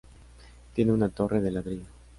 Tiene 0.73 0.93
una 0.93 1.09
torre 1.09 1.41
de 1.41 1.51
ladrillo. 1.51 1.85